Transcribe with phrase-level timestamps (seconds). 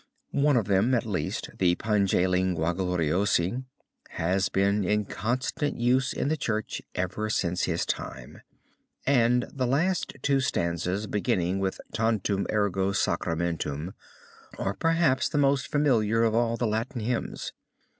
[0.39, 3.63] One of them at least, the Pange Lingua Gloriosi,
[4.09, 8.41] has been in constant use in the church ever since his time,
[9.05, 10.13] and its two last
[10.47, 13.93] stanzas beginning with Tantum Ergo Sacramentum,
[14.57, 17.53] are perhaps the most familiar of all the Latin hymns.